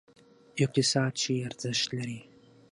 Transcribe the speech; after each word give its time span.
یو 0.57 0.63
اقتصاد 0.65 1.11
چې 1.21 1.31
ارزښت 1.47 1.87
لري. 1.97 2.19